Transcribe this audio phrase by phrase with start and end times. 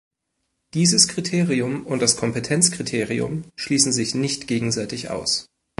[0.73, 5.47] Dieses Kriterium und das Kompetenzkriterium schließen sich nicht gegenseitig aus.